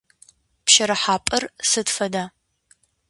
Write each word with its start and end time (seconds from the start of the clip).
Пщэрыхьапӏэр 0.65 1.43
сыд 1.69 1.87
фэда? 1.95 2.23